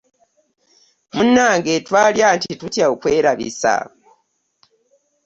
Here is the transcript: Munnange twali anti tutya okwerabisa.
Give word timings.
Munnange 1.15 1.73
twali 1.87 2.19
anti 2.29 2.51
tutya 2.59 2.85
okwerabisa. 2.93 3.73